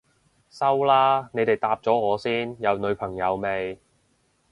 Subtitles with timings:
[0.49, 3.79] 收啦，你哋答咗我先，有女朋友未？